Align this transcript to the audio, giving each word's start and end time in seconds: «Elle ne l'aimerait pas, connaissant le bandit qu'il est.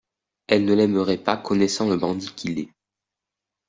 «Elle 0.47 0.65
ne 0.65 0.73
l'aimerait 0.73 1.19
pas, 1.21 1.37
connaissant 1.37 1.87
le 1.87 1.95
bandit 1.95 2.33
qu'il 2.33 2.57
est. 2.57 2.71